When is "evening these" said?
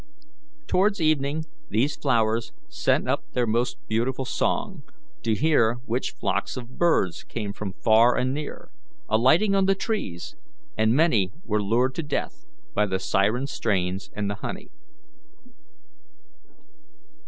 0.99-1.95